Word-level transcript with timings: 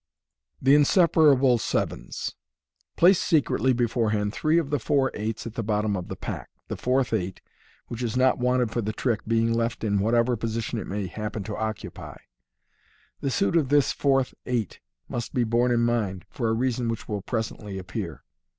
The 0.59 0.73
Inseparable 0.73 1.59
Sevbns.— 1.59 2.33
Place 2.97 3.19
secretly 3.19 3.71
beforehand 3.71 4.33
three 4.33 4.57
of 4.57 4.71
the 4.71 4.79
four 4.79 5.11
eights 5.13 5.45
at 5.45 5.53
the 5.53 5.61
bottom 5.61 5.95
of 5.95 6.07
the 6.07 6.15
pack, 6.15 6.49
the 6.69 6.75
fourth 6.75 7.13
eight, 7.13 7.39
which 7.85 8.01
is 8.01 8.17
MODERN 8.17 8.21
MAGIC. 8.29 8.39
not 8.39 8.43
wanted 8.43 8.71
for 8.71 8.81
the 8.81 8.93
trick, 8.93 9.19
being 9.27 9.53
left 9.53 9.83
in 9.83 9.99
whatever 9.99 10.35
position 10.35 10.79
it 10.79 10.87
may 10.87 11.05
happen 11.05 11.43
to 11.43 11.55
occupy. 11.55 12.17
(The 13.19 13.29
suit 13.29 13.55
of 13.55 13.69
this 13.69 13.91
fourth 13.93 14.33
eight 14.47 14.79
must 15.07 15.35
be 15.35 15.43
borne 15.43 15.69
in 15.69 15.81
mind, 15.81 16.25
for 16.31 16.49
a 16.49 16.53
reason 16.53 16.89
which 16.89 17.07
will 17.07 17.21
presently 17.21 17.77
appear.) 17.77 18.23